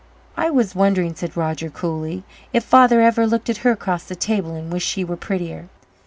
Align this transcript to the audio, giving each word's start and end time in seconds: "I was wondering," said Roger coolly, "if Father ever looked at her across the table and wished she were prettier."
"I 0.35 0.49
was 0.49 0.73
wondering," 0.73 1.13
said 1.13 1.37
Roger 1.37 1.69
coolly, 1.69 2.23
"if 2.53 2.63
Father 2.63 3.01
ever 3.01 3.27
looked 3.27 3.51
at 3.51 3.57
her 3.57 3.69
across 3.69 4.03
the 4.05 4.15
table 4.15 4.55
and 4.55 4.73
wished 4.73 4.87
she 4.89 5.03
were 5.03 5.15
prettier." 5.15 5.69